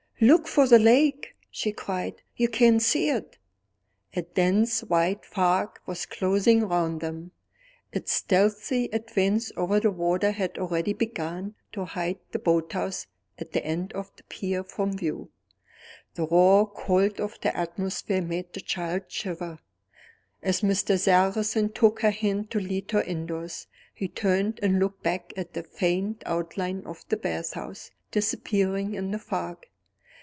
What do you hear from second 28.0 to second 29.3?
disappearing in the